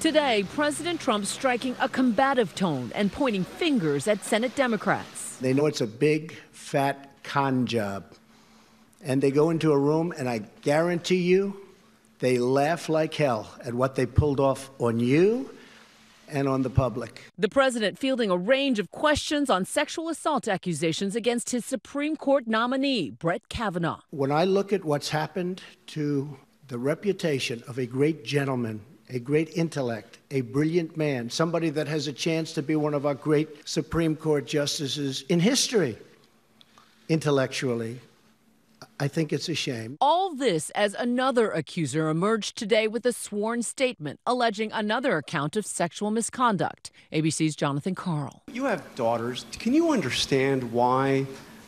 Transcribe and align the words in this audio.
Today, 0.00 0.44
President 0.54 1.00
Trump 1.00 1.26
striking 1.26 1.74
a 1.80 1.88
combative 1.88 2.54
tone 2.54 2.92
and 2.94 3.10
pointing 3.10 3.42
fingers 3.42 4.06
at 4.06 4.24
Senate 4.24 4.54
Democrats. 4.54 5.36
They 5.38 5.52
know 5.52 5.66
it's 5.66 5.80
a 5.80 5.88
big, 5.88 6.34
fat 6.52 7.10
con 7.24 7.66
job. 7.66 8.04
And 9.02 9.20
they 9.20 9.32
go 9.32 9.50
into 9.50 9.72
a 9.72 9.78
room, 9.78 10.14
and 10.16 10.28
I 10.28 10.42
guarantee 10.62 11.22
you, 11.22 11.56
they 12.20 12.38
laugh 12.38 12.88
like 12.88 13.12
hell 13.14 13.52
at 13.64 13.74
what 13.74 13.96
they 13.96 14.06
pulled 14.06 14.38
off 14.38 14.70
on 14.78 15.00
you 15.00 15.50
and 16.28 16.46
on 16.46 16.62
the 16.62 16.70
public. 16.70 17.24
The 17.36 17.48
president 17.48 17.98
fielding 17.98 18.30
a 18.30 18.36
range 18.36 18.78
of 18.78 18.92
questions 18.92 19.50
on 19.50 19.64
sexual 19.64 20.08
assault 20.08 20.46
accusations 20.46 21.16
against 21.16 21.50
his 21.50 21.64
Supreme 21.64 22.14
Court 22.14 22.46
nominee, 22.46 23.10
Brett 23.10 23.48
Kavanaugh. 23.48 24.02
When 24.10 24.30
I 24.30 24.44
look 24.44 24.72
at 24.72 24.84
what's 24.84 25.08
happened 25.08 25.60
to 25.88 26.38
the 26.68 26.78
reputation 26.78 27.64
of 27.66 27.78
a 27.78 27.86
great 27.86 28.24
gentleman 28.24 28.82
a 29.10 29.18
great 29.18 29.50
intellect, 29.56 30.18
a 30.30 30.42
brilliant 30.42 30.96
man, 30.96 31.30
somebody 31.30 31.70
that 31.70 31.88
has 31.88 32.06
a 32.06 32.12
chance 32.12 32.52
to 32.52 32.62
be 32.62 32.76
one 32.76 32.94
of 32.94 33.06
our 33.06 33.14
great 33.14 33.68
Supreme 33.68 34.14
Court 34.14 34.46
justices 34.46 35.22
in 35.28 35.40
history, 35.40 35.96
intellectually. 37.08 38.00
I 39.00 39.08
think 39.08 39.32
it's 39.32 39.48
a 39.48 39.54
shame. 39.54 39.96
All 40.00 40.34
this 40.34 40.70
as 40.70 40.94
another 40.94 41.50
accuser 41.50 42.08
emerged 42.08 42.56
today 42.56 42.88
with 42.88 43.06
a 43.06 43.12
sworn 43.12 43.62
statement 43.62 44.18
alleging 44.26 44.72
another 44.72 45.16
account 45.16 45.56
of 45.56 45.64
sexual 45.64 46.10
misconduct. 46.10 46.90
ABC's 47.12 47.54
Jonathan 47.54 47.94
Karl. 47.94 48.42
You 48.52 48.64
have 48.64 48.82
daughters. 48.96 49.46
Can 49.52 49.72
you 49.72 49.92
understand 49.92 50.72
why 50.72 51.26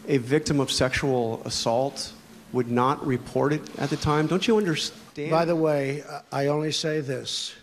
a 0.08 0.18
victim 0.18 0.58
of 0.58 0.72
sexual 0.72 1.40
assault 1.44 2.12
would 2.52 2.70
not 2.70 3.04
report 3.06 3.52
it 3.52 3.62
at 3.78 3.90
the 3.90 3.96
time? 3.96 4.26
Don't 4.26 4.46
you 4.46 4.56
understand? 4.56 5.30
By 5.30 5.44
the 5.44 5.56
way, 5.56 6.02
I 6.32 6.46
only 6.46 6.72
say 6.72 7.00
this 7.00 7.54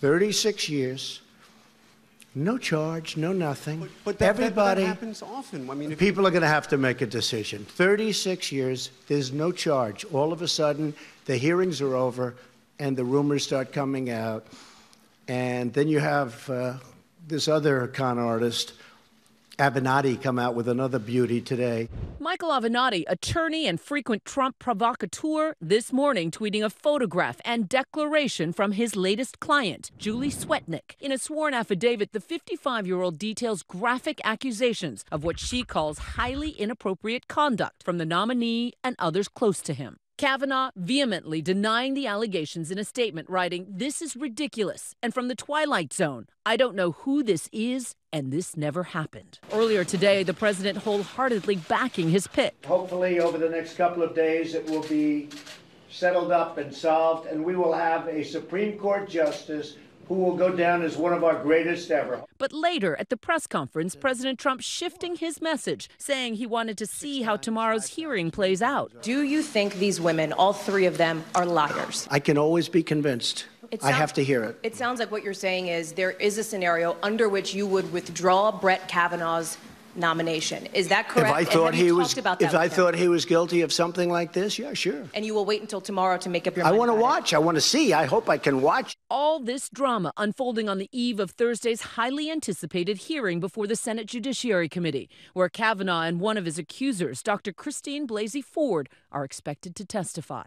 36 0.00 0.68
years, 0.68 1.20
no 2.34 2.58
charge, 2.58 3.16
no 3.16 3.32
nothing. 3.32 3.80
But, 3.80 3.90
but 4.04 4.18
that, 4.18 4.28
Everybody, 4.30 4.82
that, 4.82 4.86
that 4.86 4.94
happens 4.94 5.22
often. 5.22 5.68
I 5.68 5.74
mean, 5.74 5.94
people 5.96 6.26
are 6.26 6.30
going 6.30 6.42
to 6.42 6.48
have 6.48 6.68
to 6.68 6.78
make 6.78 7.00
a 7.02 7.06
decision. 7.06 7.64
36 7.64 8.52
years, 8.52 8.90
there's 9.06 9.32
no 9.32 9.52
charge. 9.52 10.04
All 10.06 10.32
of 10.32 10.42
a 10.42 10.48
sudden, 10.48 10.94
the 11.26 11.36
hearings 11.36 11.80
are 11.80 11.94
over 11.94 12.34
and 12.78 12.96
the 12.96 13.04
rumors 13.04 13.44
start 13.44 13.72
coming 13.72 14.10
out. 14.10 14.46
And 15.28 15.72
then 15.72 15.88
you 15.88 16.00
have 16.00 16.48
uh, 16.50 16.74
this 17.28 17.48
other 17.48 17.86
con 17.86 18.18
artist 18.18 18.72
Avenatti 19.58 20.20
come 20.20 20.38
out 20.38 20.54
with 20.54 20.68
another 20.68 20.98
beauty 20.98 21.40
today. 21.40 21.88
Michael 22.18 22.50
Avenatti, 22.50 23.04
attorney 23.06 23.66
and 23.66 23.80
frequent 23.80 24.24
Trump 24.24 24.58
provocateur, 24.58 25.54
this 25.60 25.92
morning 25.92 26.30
tweeting 26.30 26.64
a 26.64 26.70
photograph 26.70 27.40
and 27.44 27.68
declaration 27.68 28.52
from 28.52 28.72
his 28.72 28.96
latest 28.96 29.40
client, 29.40 29.90
Julie 29.98 30.30
Swetnick. 30.30 30.96
In 31.00 31.12
a 31.12 31.18
sworn 31.18 31.52
affidavit, 31.52 32.12
the 32.12 32.20
55 32.20 32.86
year 32.86 33.02
old 33.02 33.18
details 33.18 33.62
graphic 33.62 34.20
accusations 34.24 35.04
of 35.12 35.24
what 35.24 35.38
she 35.38 35.64
calls 35.64 35.98
highly 35.98 36.50
inappropriate 36.50 37.28
conduct 37.28 37.82
from 37.82 37.98
the 37.98 38.06
nominee 38.06 38.72
and 38.82 38.96
others 38.98 39.28
close 39.28 39.60
to 39.60 39.74
him. 39.74 39.98
Kavanaugh 40.22 40.70
vehemently 40.76 41.42
denying 41.42 41.94
the 41.94 42.06
allegations 42.06 42.70
in 42.70 42.78
a 42.78 42.84
statement, 42.84 43.28
writing, 43.28 43.66
This 43.68 44.00
is 44.00 44.14
ridiculous. 44.14 44.94
And 45.02 45.12
from 45.12 45.26
the 45.26 45.34
Twilight 45.34 45.92
Zone, 45.92 46.28
I 46.46 46.56
don't 46.56 46.76
know 46.76 46.92
who 46.92 47.24
this 47.24 47.48
is, 47.50 47.96
and 48.12 48.32
this 48.32 48.56
never 48.56 48.84
happened. 48.84 49.40
Earlier 49.52 49.82
today, 49.82 50.22
the 50.22 50.32
president 50.32 50.78
wholeheartedly 50.78 51.56
backing 51.56 52.08
his 52.10 52.28
pick. 52.28 52.64
Hopefully, 52.64 53.18
over 53.18 53.36
the 53.36 53.48
next 53.48 53.76
couple 53.76 54.04
of 54.04 54.14
days, 54.14 54.54
it 54.54 54.64
will 54.66 54.84
be 54.84 55.28
settled 55.90 56.30
up 56.30 56.56
and 56.56 56.72
solved, 56.72 57.26
and 57.26 57.44
we 57.44 57.56
will 57.56 57.72
have 57.72 58.06
a 58.06 58.22
Supreme 58.22 58.78
Court 58.78 59.08
justice 59.08 59.74
who 60.12 60.20
will 60.20 60.36
go 60.36 60.54
down 60.54 60.82
as 60.82 60.96
one 60.96 61.12
of 61.12 61.24
our 61.24 61.42
greatest 61.42 61.90
ever. 61.90 62.22
But 62.36 62.52
later 62.52 62.96
at 62.96 63.08
the 63.08 63.16
press 63.16 63.46
conference, 63.46 63.96
President 63.96 64.38
Trump 64.38 64.60
shifting 64.60 65.16
his 65.16 65.40
message, 65.40 65.88
saying 65.96 66.34
he 66.34 66.46
wanted 66.46 66.76
to 66.78 66.86
see 66.86 67.22
how 67.22 67.36
tomorrow's 67.36 67.86
hearing 67.86 68.30
plays 68.30 68.60
out. 68.60 68.92
Do 69.02 69.22
you 69.22 69.42
think 69.42 69.76
these 69.76 70.00
women, 70.00 70.32
all 70.34 70.52
three 70.52 70.84
of 70.84 70.98
them, 70.98 71.24
are 71.34 71.46
liars? 71.46 72.06
I 72.10 72.18
can 72.20 72.36
always 72.36 72.68
be 72.68 72.82
convinced. 72.82 73.46
Sounds, 73.70 73.84
I 73.84 73.92
have 73.92 74.12
to 74.14 74.24
hear 74.24 74.44
it. 74.44 74.58
It 74.62 74.76
sounds 74.76 75.00
like 75.00 75.10
what 75.10 75.22
you're 75.22 75.32
saying 75.32 75.68
is 75.68 75.92
there 75.92 76.10
is 76.10 76.36
a 76.36 76.44
scenario 76.44 76.94
under 77.02 77.30
which 77.30 77.54
you 77.54 77.66
would 77.66 77.90
withdraw 77.90 78.52
Brett 78.52 78.86
Kavanaugh's 78.88 79.56
nomination. 79.96 80.66
Is 80.74 80.88
that 80.88 81.08
correct? 81.08 81.28
If 81.28 81.34
I 81.34 81.44
thought 81.44 81.74
he 81.74 81.92
was, 81.92 82.16
if 82.16 82.54
I 82.54 82.68
thought 82.68 82.94
he 82.94 83.08
was 83.08 83.24
guilty 83.24 83.62
of 83.62 83.72
something 83.72 84.10
like 84.10 84.32
this, 84.32 84.58
yeah, 84.58 84.72
sure. 84.74 85.04
And 85.14 85.24
you 85.24 85.34
will 85.34 85.44
wait 85.44 85.60
until 85.60 85.80
tomorrow 85.80 86.18
to 86.18 86.28
make 86.28 86.46
up 86.46 86.56
your 86.56 86.64
mind. 86.64 86.74
I 86.74 86.78
want 86.78 86.90
to 86.90 86.94
watch. 86.94 87.32
It. 87.32 87.36
I 87.36 87.38
want 87.38 87.56
to 87.56 87.60
see. 87.60 87.92
I 87.92 88.04
hope 88.04 88.28
I 88.28 88.38
can 88.38 88.62
watch. 88.62 88.96
All 89.10 89.40
this 89.40 89.68
drama 89.68 90.12
unfolding 90.16 90.68
on 90.68 90.78
the 90.78 90.88
eve 90.92 91.20
of 91.20 91.32
Thursday's 91.32 91.82
highly 91.82 92.30
anticipated 92.30 92.98
hearing 92.98 93.40
before 93.40 93.66
the 93.66 93.76
Senate 93.76 94.06
Judiciary 94.06 94.68
Committee, 94.68 95.08
where 95.34 95.48
Kavanaugh 95.48 96.02
and 96.02 96.20
one 96.20 96.36
of 96.36 96.44
his 96.44 96.58
accusers, 96.58 97.22
Dr. 97.22 97.52
Christine 97.52 98.06
Blasey 98.06 98.44
Ford, 98.44 98.88
are 99.10 99.24
expected 99.24 99.76
to 99.76 99.84
testify. 99.84 100.44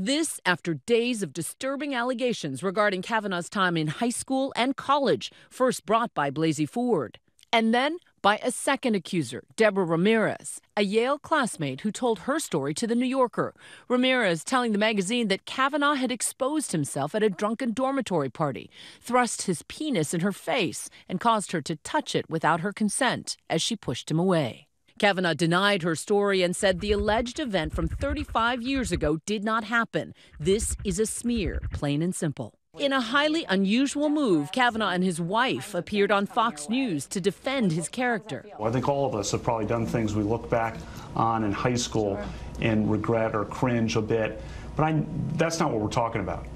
This 0.00 0.40
after 0.46 0.74
days 0.74 1.24
of 1.24 1.32
disturbing 1.32 1.92
allegations 1.92 2.62
regarding 2.62 3.02
Kavanaugh's 3.02 3.48
time 3.48 3.76
in 3.76 3.88
high 3.88 4.10
school 4.10 4.52
and 4.54 4.76
college, 4.76 5.32
first 5.50 5.84
brought 5.84 6.14
by 6.14 6.30
Blasey 6.30 6.68
Ford. 6.68 7.18
And 7.52 7.74
then 7.74 7.98
by 8.22 8.38
a 8.42 8.50
second 8.50 8.94
accuser, 8.94 9.44
Deborah 9.56 9.84
Ramirez, 9.84 10.60
a 10.76 10.82
Yale 10.82 11.18
classmate 11.18 11.82
who 11.82 11.92
told 11.92 12.20
her 12.20 12.38
story 12.38 12.74
to 12.74 12.86
The 12.86 12.94
New 12.94 13.06
Yorker. 13.06 13.54
Ramirez 13.88 14.44
telling 14.44 14.72
the 14.72 14.78
magazine 14.78 15.28
that 15.28 15.44
Kavanaugh 15.44 15.94
had 15.94 16.10
exposed 16.10 16.72
himself 16.72 17.14
at 17.14 17.22
a 17.22 17.30
drunken 17.30 17.72
dormitory 17.72 18.30
party, 18.30 18.70
thrust 19.00 19.42
his 19.42 19.62
penis 19.62 20.14
in 20.14 20.20
her 20.20 20.32
face, 20.32 20.88
and 21.08 21.20
caused 21.20 21.52
her 21.52 21.60
to 21.62 21.76
touch 21.76 22.14
it 22.14 22.28
without 22.28 22.60
her 22.60 22.72
consent 22.72 23.36
as 23.48 23.62
she 23.62 23.76
pushed 23.76 24.10
him 24.10 24.18
away. 24.18 24.68
Kavanaugh 24.98 25.34
denied 25.34 25.82
her 25.82 25.94
story 25.94 26.42
and 26.42 26.56
said 26.56 26.80
the 26.80 26.92
alleged 26.92 27.38
event 27.38 27.72
from 27.72 27.86
35 27.86 28.62
years 28.62 28.90
ago 28.90 29.18
did 29.26 29.44
not 29.44 29.64
happen. 29.64 30.12
This 30.40 30.76
is 30.84 30.98
a 30.98 31.06
smear, 31.06 31.60
plain 31.72 32.02
and 32.02 32.14
simple. 32.14 32.54
In 32.78 32.92
a 32.92 33.00
highly 33.00 33.44
unusual 33.48 34.08
move, 34.08 34.52
Kavanaugh 34.52 34.90
and 34.90 35.02
his 35.02 35.20
wife 35.20 35.74
appeared 35.74 36.12
on 36.12 36.26
Fox 36.26 36.68
News 36.68 37.06
to 37.06 37.20
defend 37.20 37.72
his 37.72 37.88
character. 37.88 38.46
Well, 38.56 38.68
I 38.68 38.72
think 38.72 38.88
all 38.88 39.04
of 39.04 39.16
us 39.16 39.32
have 39.32 39.42
probably 39.42 39.66
done 39.66 39.84
things 39.84 40.14
we 40.14 40.22
look 40.22 40.48
back 40.48 40.76
on 41.16 41.42
in 41.42 41.50
high 41.50 41.74
school 41.74 42.20
and 42.60 42.88
regret 42.90 43.34
or 43.34 43.44
cringe 43.44 43.96
a 43.96 44.00
bit, 44.00 44.40
but 44.76 44.84
I, 44.84 45.02
that's 45.34 45.58
not 45.58 45.72
what 45.72 45.80
we're 45.80 45.88
talking 45.88 46.20
about. 46.20 46.46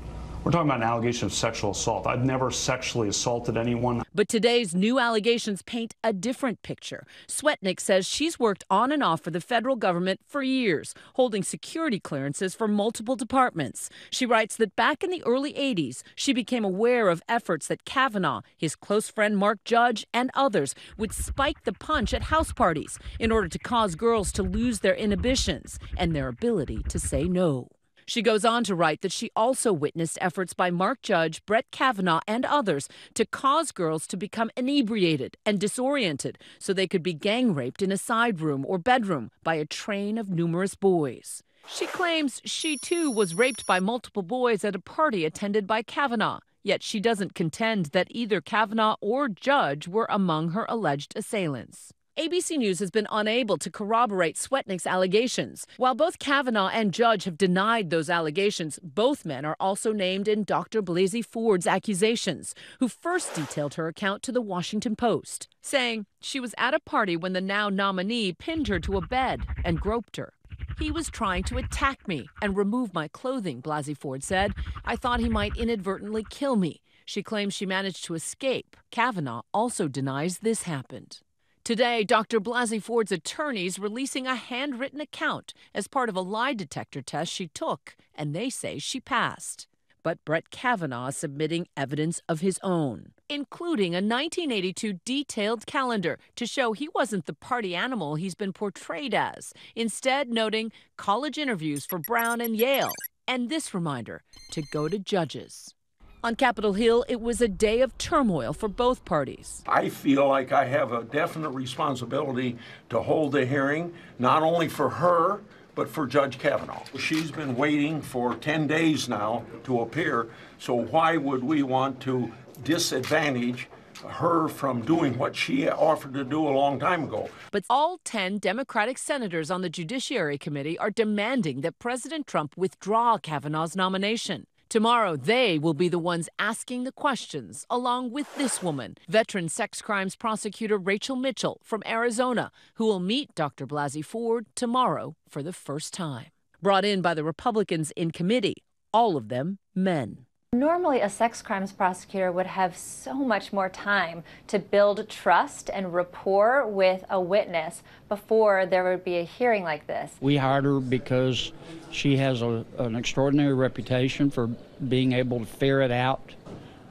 We're 0.44 0.50
talking 0.50 0.68
about 0.68 0.82
an 0.82 0.88
allegation 0.88 1.26
of 1.26 1.32
sexual 1.32 1.70
assault. 1.70 2.04
I've 2.04 2.24
never 2.24 2.50
sexually 2.50 3.06
assaulted 3.06 3.56
anyone. 3.56 4.02
But 4.12 4.28
today's 4.28 4.74
new 4.74 4.98
allegations 4.98 5.62
paint 5.62 5.94
a 6.02 6.12
different 6.12 6.62
picture. 6.62 7.06
Swetnick 7.28 7.78
says 7.78 8.08
she's 8.08 8.40
worked 8.40 8.64
on 8.68 8.90
and 8.90 9.04
off 9.04 9.20
for 9.20 9.30
the 9.30 9.40
federal 9.40 9.76
government 9.76 10.18
for 10.26 10.42
years, 10.42 10.94
holding 11.14 11.44
security 11.44 12.00
clearances 12.00 12.56
for 12.56 12.66
multiple 12.66 13.14
departments. 13.14 13.88
She 14.10 14.26
writes 14.26 14.56
that 14.56 14.74
back 14.74 15.04
in 15.04 15.10
the 15.10 15.22
early 15.24 15.52
80s, 15.52 16.02
she 16.16 16.32
became 16.32 16.64
aware 16.64 17.08
of 17.08 17.22
efforts 17.28 17.68
that 17.68 17.84
Kavanaugh, 17.84 18.40
his 18.56 18.74
close 18.74 19.08
friend 19.08 19.38
Mark 19.38 19.62
Judge, 19.62 20.04
and 20.12 20.32
others 20.34 20.74
would 20.98 21.12
spike 21.12 21.62
the 21.62 21.72
punch 21.72 22.12
at 22.12 22.24
house 22.24 22.52
parties 22.52 22.98
in 23.20 23.30
order 23.30 23.46
to 23.46 23.60
cause 23.60 23.94
girls 23.94 24.32
to 24.32 24.42
lose 24.42 24.80
their 24.80 24.96
inhibitions 24.96 25.78
and 25.96 26.16
their 26.16 26.26
ability 26.26 26.82
to 26.88 26.98
say 26.98 27.28
no. 27.28 27.68
She 28.06 28.22
goes 28.22 28.44
on 28.44 28.64
to 28.64 28.74
write 28.74 29.00
that 29.02 29.12
she 29.12 29.30
also 29.36 29.72
witnessed 29.72 30.18
efforts 30.20 30.54
by 30.54 30.70
Mark 30.70 31.02
Judge, 31.02 31.44
Brett 31.46 31.70
Kavanaugh, 31.70 32.20
and 32.26 32.44
others 32.44 32.88
to 33.14 33.24
cause 33.24 33.72
girls 33.72 34.06
to 34.08 34.16
become 34.16 34.50
inebriated 34.56 35.36
and 35.46 35.58
disoriented 35.58 36.38
so 36.58 36.72
they 36.72 36.86
could 36.86 37.02
be 37.02 37.14
gang 37.14 37.54
raped 37.54 37.82
in 37.82 37.92
a 37.92 37.96
side 37.96 38.40
room 38.40 38.64
or 38.66 38.78
bedroom 38.78 39.30
by 39.42 39.54
a 39.54 39.64
train 39.64 40.18
of 40.18 40.30
numerous 40.30 40.74
boys. 40.74 41.42
She 41.68 41.86
claims 41.86 42.40
she 42.44 42.76
too 42.76 43.10
was 43.10 43.34
raped 43.34 43.66
by 43.66 43.78
multiple 43.78 44.22
boys 44.22 44.64
at 44.64 44.74
a 44.74 44.80
party 44.80 45.24
attended 45.24 45.66
by 45.66 45.82
Kavanaugh. 45.82 46.40
Yet 46.64 46.82
she 46.82 47.00
doesn't 47.00 47.34
contend 47.34 47.86
that 47.86 48.08
either 48.10 48.40
Kavanaugh 48.40 48.96
or 49.00 49.28
Judge 49.28 49.88
were 49.88 50.06
among 50.08 50.50
her 50.50 50.66
alleged 50.68 51.16
assailants. 51.16 51.92
ABC 52.18 52.58
News 52.58 52.78
has 52.78 52.90
been 52.90 53.06
unable 53.10 53.56
to 53.56 53.70
corroborate 53.70 54.36
Swetnick's 54.36 54.86
allegations. 54.86 55.66
While 55.78 55.94
both 55.94 56.18
Kavanaugh 56.18 56.68
and 56.68 56.92
Judge 56.92 57.24
have 57.24 57.38
denied 57.38 57.88
those 57.88 58.10
allegations, 58.10 58.78
both 58.82 59.24
men 59.24 59.46
are 59.46 59.56
also 59.58 59.94
named 59.94 60.28
in 60.28 60.44
Dr. 60.44 60.82
Blasey 60.82 61.24
Ford's 61.24 61.66
accusations, 61.66 62.54
who 62.80 62.88
first 62.88 63.32
detailed 63.32 63.74
her 63.74 63.88
account 63.88 64.22
to 64.24 64.32
the 64.32 64.42
Washington 64.42 64.94
Post, 64.94 65.48
saying 65.62 66.04
she 66.20 66.38
was 66.38 66.54
at 66.58 66.74
a 66.74 66.80
party 66.80 67.16
when 67.16 67.32
the 67.32 67.40
now 67.40 67.70
nominee 67.70 68.34
pinned 68.34 68.68
her 68.68 68.78
to 68.80 68.98
a 68.98 69.06
bed 69.06 69.40
and 69.64 69.80
groped 69.80 70.16
her. 70.16 70.34
He 70.78 70.90
was 70.90 71.08
trying 71.08 71.44
to 71.44 71.56
attack 71.56 72.06
me 72.06 72.28
and 72.42 72.58
remove 72.58 72.92
my 72.92 73.08
clothing, 73.08 73.62
Blasey 73.62 73.96
Ford 73.96 74.22
said. 74.22 74.52
I 74.84 74.96
thought 74.96 75.20
he 75.20 75.30
might 75.30 75.56
inadvertently 75.56 76.26
kill 76.28 76.56
me. 76.56 76.82
She 77.06 77.22
claims 77.22 77.54
she 77.54 77.64
managed 77.64 78.04
to 78.04 78.14
escape. 78.14 78.76
Kavanaugh 78.90 79.42
also 79.54 79.88
denies 79.88 80.40
this 80.40 80.64
happened. 80.64 81.20
Today, 81.64 82.02
Dr. 82.02 82.40
Blasey 82.40 82.82
Ford's 82.82 83.12
attorneys 83.12 83.78
releasing 83.78 84.26
a 84.26 84.34
handwritten 84.34 85.00
account 85.00 85.54
as 85.72 85.86
part 85.86 86.08
of 86.08 86.16
a 86.16 86.20
lie 86.20 86.54
detector 86.54 87.00
test 87.00 87.32
she 87.32 87.46
took, 87.46 87.94
and 88.16 88.34
they 88.34 88.50
say 88.50 88.80
she 88.80 88.98
passed. 88.98 89.68
but 90.02 90.24
Brett 90.24 90.50
Kavanaugh 90.50 91.10
submitting 91.10 91.68
evidence 91.76 92.20
of 92.28 92.40
his 92.40 92.58
own, 92.62 93.12
including 93.28 93.94
a 93.94 94.02
1982 94.02 94.94
detailed 95.04 95.66
calendar 95.66 96.18
to 96.36 96.46
show 96.46 96.72
he 96.72 96.88
wasn't 96.94 97.26
the 97.26 97.32
party 97.32 97.74
animal 97.74 98.16
he's 98.16 98.34
been 98.34 98.52
portrayed 98.52 99.14
as, 99.14 99.52
instead, 99.76 100.28
noting 100.28 100.72
college 100.96 101.38
interviews 101.38 101.86
for 101.86 101.98
Brown 101.98 102.40
and 102.40 102.56
Yale, 102.56 102.92
and 103.26 103.48
this 103.48 103.72
reminder 103.74 104.22
to 104.50 104.62
go 104.72 104.88
to 104.88 104.98
judges. 104.98 105.74
On 106.24 106.36
Capitol 106.36 106.74
Hill, 106.74 107.04
it 107.08 107.20
was 107.20 107.40
a 107.40 107.48
day 107.48 107.80
of 107.80 107.98
turmoil 107.98 108.52
for 108.52 108.68
both 108.68 109.04
parties. 109.04 109.64
I 109.66 109.88
feel 109.88 110.28
like 110.28 110.52
I 110.52 110.66
have 110.66 110.92
a 110.92 111.02
definite 111.02 111.50
responsibility 111.50 112.58
to 112.90 113.02
hold 113.02 113.32
the 113.32 113.44
hearing, 113.44 113.92
not 114.20 114.44
only 114.44 114.68
for 114.68 114.88
her, 114.88 115.40
but 115.74 115.88
for 115.88 116.06
Judge 116.06 116.38
Kavanaugh. 116.38 116.84
She's 116.96 117.32
been 117.32 117.56
waiting 117.56 118.00
for 118.00 118.36
10 118.36 118.68
days 118.68 119.08
now 119.08 119.44
to 119.64 119.80
appear, 119.80 120.28
so 120.60 120.74
why 120.74 121.16
would 121.16 121.42
we 121.42 121.64
want 121.64 121.98
to 122.02 122.30
disadvantage 122.62 123.68
her 124.08 124.48
from 124.48 124.82
doing 124.82 125.18
what 125.18 125.34
she 125.34 125.68
offered 125.68 126.14
to 126.14 126.24
do 126.24 126.46
a 126.46 126.50
long 126.50 126.78
time 126.78 127.04
ago. 127.04 127.28
But 127.50 127.64
all 127.70 128.00
10 128.04 128.38
Democratic 128.38 128.98
senators 128.98 129.50
on 129.50 129.62
the 129.62 129.68
Judiciary 129.68 130.38
Committee 130.38 130.78
are 130.78 130.90
demanding 130.90 131.60
that 131.60 131.78
President 131.78 132.26
Trump 132.26 132.56
withdraw 132.56 133.18
Kavanaugh's 133.18 133.76
nomination. 133.76 134.46
Tomorrow, 134.72 135.16
they 135.16 135.58
will 135.58 135.74
be 135.74 135.90
the 135.90 135.98
ones 135.98 136.30
asking 136.38 136.84
the 136.84 136.92
questions, 136.92 137.66
along 137.68 138.10
with 138.10 138.34
this 138.36 138.62
woman, 138.62 138.96
veteran 139.06 139.50
sex 139.50 139.82
crimes 139.82 140.16
prosecutor 140.16 140.78
Rachel 140.78 141.14
Mitchell 141.14 141.60
from 141.62 141.82
Arizona, 141.84 142.50
who 142.76 142.86
will 142.86 142.98
meet 142.98 143.34
Dr. 143.34 143.66
Blasey 143.66 144.02
Ford 144.02 144.46
tomorrow 144.54 145.14
for 145.28 145.42
the 145.42 145.52
first 145.52 145.92
time. 145.92 146.28
Brought 146.62 146.86
in 146.86 147.02
by 147.02 147.12
the 147.12 147.22
Republicans 147.22 147.90
in 147.98 148.12
committee, 148.12 148.64
all 148.94 149.18
of 149.18 149.28
them 149.28 149.58
men. 149.74 150.24
Normally, 150.54 151.00
a 151.00 151.08
sex 151.08 151.40
crimes 151.40 151.72
prosecutor 151.72 152.30
would 152.30 152.46
have 152.46 152.76
so 152.76 153.14
much 153.14 153.54
more 153.54 153.70
time 153.70 154.22
to 154.48 154.58
build 154.58 155.08
trust 155.08 155.70
and 155.72 155.94
rapport 155.94 156.66
with 156.66 157.06
a 157.08 157.18
witness 157.18 157.82
before 158.10 158.66
there 158.66 158.84
would 158.84 159.02
be 159.02 159.16
a 159.16 159.24
hearing 159.24 159.62
like 159.62 159.86
this. 159.86 160.12
We 160.20 160.36
hired 160.36 160.64
her 160.64 160.78
because 160.78 161.52
she 161.90 162.18
has 162.18 162.42
a, 162.42 162.66
an 162.76 162.96
extraordinary 162.96 163.54
reputation 163.54 164.28
for 164.28 164.48
being 164.88 165.12
able 165.12 165.40
to 165.40 165.46
ferret 165.46 165.90
out 165.90 166.34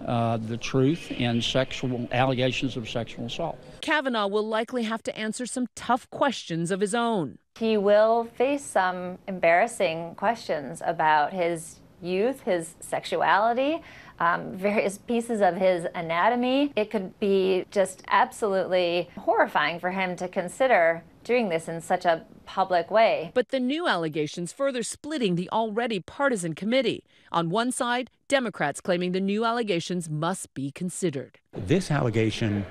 uh, 0.07 0.37
the 0.37 0.57
truth 0.57 1.11
in 1.11 1.39
sexual 1.39 2.07
allegations 2.11 2.75
of 2.75 2.89
sexual 2.89 3.27
assault. 3.27 3.59
Kavanaugh 3.81 4.25
will 4.25 4.47
likely 4.47 4.83
have 4.83 5.03
to 5.03 5.15
answer 5.15 5.45
some 5.45 5.67
tough 5.75 6.09
questions 6.09 6.71
of 6.71 6.79
his 6.79 6.95
own. 6.95 7.37
He 7.59 7.77
will 7.77 8.23
face 8.23 8.63
some 8.63 9.19
embarrassing 9.27 10.15
questions 10.15 10.81
about 10.83 11.31
his 11.31 11.77
youth, 12.01 12.41
his 12.41 12.75
sexuality, 12.79 13.81
um, 14.19 14.55
various 14.55 14.97
pieces 14.97 15.41
of 15.41 15.55
his 15.55 15.87
anatomy. 15.95 16.71
It 16.75 16.91
could 16.91 17.19
be 17.19 17.65
just 17.71 18.03
absolutely 18.07 19.09
horrifying 19.17 19.79
for 19.79 19.91
him 19.91 20.15
to 20.17 20.27
consider 20.27 21.03
doing 21.23 21.49
this 21.49 21.67
in 21.67 21.81
such 21.81 22.05
a 22.05 22.25
public 22.45 22.91
way. 22.91 23.31
But 23.33 23.49
the 23.49 23.59
new 23.59 23.87
allegations 23.87 24.51
further 24.51 24.83
splitting 24.83 25.35
the 25.35 25.49
already 25.51 25.99
partisan 25.99 26.53
committee. 26.53 27.03
On 27.31 27.49
one 27.49 27.71
side, 27.71 28.09
Democrats 28.27 28.81
claiming 28.81 29.11
the 29.11 29.21
new 29.21 29.45
allegations 29.45 30.09
must 30.09 30.53
be 30.53 30.71
considered. 30.71 31.39
This 31.53 31.91
allegation 31.91 32.65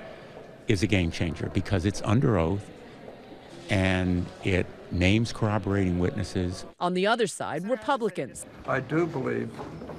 is 0.67 0.83
a 0.83 0.87
game 0.87 1.11
changer 1.11 1.49
because 1.53 1.85
it's 1.85 2.01
under 2.05 2.37
oath 2.37 2.69
and 3.69 4.25
it 4.43 4.65
names 4.91 5.31
corroborating 5.31 5.99
witnesses. 5.99 6.65
On 6.79 6.93
the 6.93 7.07
other 7.07 7.27
side, 7.27 7.69
Republicans. 7.69 8.45
I 8.67 8.79
do 8.79 9.05
believe 9.05 9.49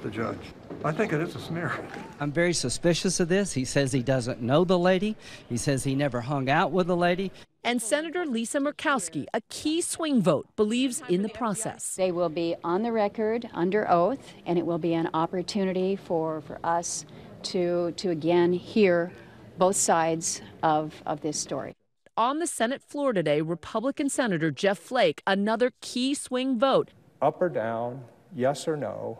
the 0.03 0.09
judge. 0.09 0.39
I 0.83 0.91
think 0.91 1.13
it 1.13 1.21
is 1.21 1.35
a 1.35 1.39
smear. 1.39 1.71
I'm 2.19 2.31
very 2.31 2.53
suspicious 2.53 3.19
of 3.19 3.29
this. 3.29 3.53
He 3.53 3.65
says 3.65 3.91
he 3.91 4.03
doesn't 4.03 4.41
know 4.41 4.65
the 4.65 4.77
lady. 4.77 5.15
He 5.47 5.57
says 5.57 5.83
he 5.83 5.95
never 5.95 6.21
hung 6.21 6.49
out 6.49 6.71
with 6.71 6.87
the 6.87 6.95
lady. 6.95 7.31
And 7.63 7.81
Senator 7.81 8.25
Lisa 8.25 8.59
Murkowski, 8.59 9.25
a 9.33 9.39
key 9.49 9.81
swing 9.81 10.21
vote, 10.21 10.47
believes 10.57 11.01
in 11.07 11.21
the 11.21 11.29
process. 11.29 11.95
They 11.95 12.11
will 12.11 12.29
be 12.29 12.55
on 12.63 12.83
the 12.83 12.91
record 12.91 13.49
under 13.53 13.89
oath, 13.89 14.33
and 14.45 14.59
it 14.59 14.65
will 14.65 14.77
be 14.77 14.93
an 14.93 15.09
opportunity 15.13 15.95
for, 15.95 16.41
for 16.41 16.59
us 16.63 17.05
to, 17.43 17.91
to 17.93 18.09
again 18.09 18.51
hear 18.51 19.13
both 19.57 19.77
sides 19.77 20.41
of, 20.61 21.01
of 21.05 21.21
this 21.21 21.39
story 21.39 21.73
on 22.17 22.39
the 22.39 22.47
Senate 22.47 22.81
floor 22.81 23.13
today, 23.13 23.41
Republican 23.41 24.09
Senator 24.09 24.51
Jeff 24.51 24.77
Flake, 24.77 25.21
another 25.25 25.71
key 25.81 26.13
swing 26.13 26.59
vote. 26.59 26.91
Up 27.21 27.41
or 27.41 27.49
down, 27.49 28.03
yes 28.35 28.67
or 28.67 28.77
no, 28.77 29.19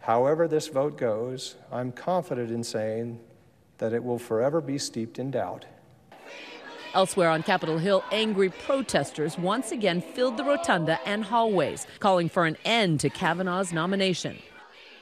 however 0.00 0.48
this 0.48 0.68
vote 0.68 0.96
goes, 0.96 1.56
I'm 1.70 1.92
confident 1.92 2.50
in 2.50 2.64
saying 2.64 3.20
that 3.78 3.92
it 3.92 4.02
will 4.02 4.18
forever 4.18 4.60
be 4.60 4.78
steeped 4.78 5.18
in 5.18 5.30
doubt. 5.30 5.66
Elsewhere 6.94 7.28
on 7.28 7.42
Capitol 7.42 7.78
Hill, 7.78 8.02
angry 8.10 8.48
protesters 8.48 9.38
once 9.38 9.72
again 9.72 10.00
filled 10.00 10.38
the 10.38 10.44
rotunda 10.44 10.98
and 11.06 11.22
hallways, 11.22 11.86
calling 12.00 12.28
for 12.28 12.46
an 12.46 12.56
end 12.64 13.00
to 13.00 13.10
Kavanaugh's 13.10 13.72
nomination. 13.72 14.38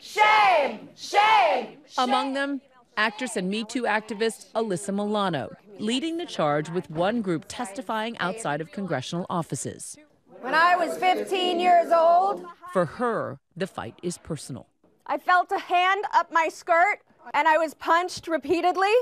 Shame! 0.00 0.88
Shame! 0.96 1.78
Among 1.96 2.34
them, 2.34 2.60
actress 2.96 3.36
and 3.36 3.48
Me 3.48 3.64
Too 3.64 3.84
activist 3.84 4.50
Alyssa 4.52 4.92
Milano, 4.92 5.54
leading 5.78 6.16
the 6.16 6.26
charge 6.26 6.70
with 6.70 6.90
one 6.90 7.22
group 7.22 7.44
testifying 7.48 8.16
outside 8.18 8.60
of 8.60 8.72
congressional 8.72 9.26
offices. 9.28 9.96
When 10.40 10.54
I 10.54 10.76
was 10.76 10.96
15 10.98 11.58
years 11.60 11.92
old, 11.92 12.44
for 12.72 12.84
her, 12.84 13.38
the 13.56 13.66
fight 13.66 13.98
is 14.02 14.18
personal. 14.18 14.66
I 15.06 15.18
felt 15.18 15.50
a 15.52 15.58
hand 15.58 16.04
up 16.14 16.32
my 16.32 16.48
skirt 16.48 17.00
and 17.34 17.48
I 17.48 17.58
was 17.58 17.74
punched 17.74 18.28
repeatedly 18.28 18.94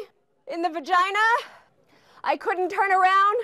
in 0.47 0.63
the 0.63 0.69
vagina. 0.69 1.19
I 2.23 2.37
couldn't 2.37 2.71
turn 2.71 2.93
around. 2.93 3.37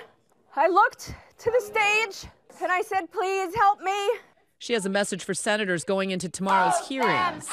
I 0.55 0.67
looked 0.67 1.13
to 1.39 1.51
the 1.51 1.61
stage 1.61 2.31
and 2.61 2.71
I 2.71 2.81
said, 2.81 3.11
Please 3.11 3.53
help 3.55 3.81
me. 3.81 4.11
She 4.59 4.73
has 4.73 4.85
a 4.85 4.89
message 4.89 5.23
for 5.23 5.33
senators 5.33 5.83
going 5.83 6.11
into 6.11 6.29
tomorrow's 6.29 6.87
hearings. 6.87 7.47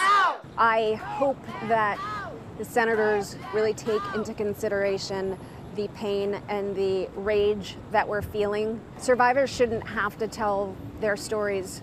I 0.59 1.01
hope 1.03 1.43
that 1.69 1.99
the 2.59 2.65
senators 2.65 3.37
really 3.55 3.73
take 3.73 4.03
into 4.15 4.35
consideration 4.35 5.39
the 5.79 5.89
pain 5.95 6.43
and 6.49 6.75
the 6.75 7.09
rage 7.15 7.77
that 7.93 8.09
we're 8.09 8.21
feeling. 8.21 8.81
Survivors 8.99 9.49
shouldn't 9.49 9.87
have 9.87 10.19
to 10.19 10.27
tell 10.27 10.75
their 11.01 11.17
stories 11.17 11.81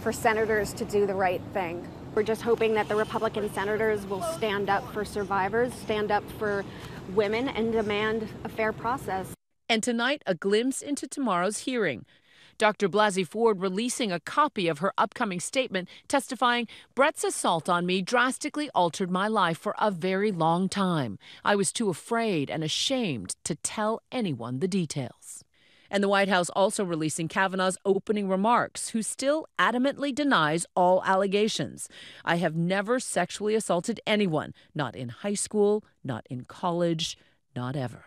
for 0.00 0.12
senators 0.12 0.72
to 0.74 0.84
do 0.84 1.06
the 1.06 1.14
right 1.14 1.42
thing. 1.52 1.86
We're 2.14 2.22
just 2.22 2.42
hoping 2.42 2.74
that 2.74 2.88
the 2.88 2.94
Republican 2.94 3.52
senators 3.52 4.06
will 4.06 4.22
stand 4.22 4.70
up 4.70 4.90
for 4.92 5.04
survivors, 5.04 5.74
stand 5.74 6.12
up 6.12 6.22
for 6.38 6.64
women, 7.14 7.48
and 7.48 7.72
demand 7.72 8.28
a 8.44 8.48
fair 8.48 8.72
process. 8.72 9.34
And 9.68 9.82
tonight, 9.82 10.22
a 10.24 10.36
glimpse 10.36 10.80
into 10.80 11.08
tomorrow's 11.08 11.58
hearing. 11.58 12.06
Dr. 12.58 12.88
Blasey 12.88 13.26
Ford 13.26 13.60
releasing 13.60 14.10
a 14.10 14.20
copy 14.20 14.68
of 14.68 14.78
her 14.78 14.92
upcoming 14.96 15.40
statement 15.40 15.88
testifying 16.08 16.66
Brett's 16.94 17.24
assault 17.24 17.68
on 17.68 17.84
me 17.84 18.02
drastically 18.02 18.70
altered 18.74 19.10
my 19.10 19.28
life 19.28 19.58
for 19.58 19.74
a 19.78 19.90
very 19.90 20.32
long 20.32 20.68
time. 20.68 21.18
I 21.44 21.54
was 21.56 21.72
too 21.72 21.90
afraid 21.90 22.50
and 22.50 22.64
ashamed 22.64 23.36
to 23.44 23.54
tell 23.56 24.02
anyone 24.10 24.60
the 24.60 24.68
details. 24.68 25.44
And 25.90 26.02
the 26.02 26.08
White 26.08 26.28
House 26.28 26.50
also 26.50 26.84
releasing 26.84 27.28
Kavanaugh's 27.28 27.78
opening 27.84 28.28
remarks, 28.28 28.88
who 28.88 29.02
still 29.02 29.46
adamantly 29.58 30.12
denies 30.14 30.66
all 30.74 31.02
allegations. 31.04 31.88
I 32.24 32.36
have 32.36 32.56
never 32.56 32.98
sexually 32.98 33.54
assaulted 33.54 34.00
anyone, 34.06 34.52
not 34.74 34.96
in 34.96 35.10
high 35.10 35.34
school, 35.34 35.84
not 36.02 36.26
in 36.28 36.44
college, 36.44 37.16
not 37.54 37.76
ever. 37.76 38.06